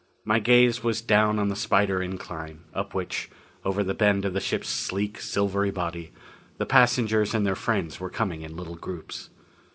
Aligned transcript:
My 0.25 0.39
gaze 0.39 0.83
was 0.83 0.99
down 0.99 1.37
on 1.37 1.49
the 1.49 1.55
spider 1.55 2.01
incline, 2.01 2.61
up 2.73 2.95
which, 2.95 3.29
over 3.63 3.83
the 3.83 3.93
bend 3.93 4.25
of 4.25 4.33
the 4.33 4.39
ship's 4.39 4.67
sleek, 4.67 5.19
silvery 5.21 5.69
body, 5.69 6.11
the 6.57 6.65
passengers 6.65 7.35
and 7.35 7.45
their 7.45 7.53
friends 7.55 7.99
were 7.99 8.09
coming 8.09 8.41
in 8.41 8.57
little 8.57 8.75
groups. 8.77 9.29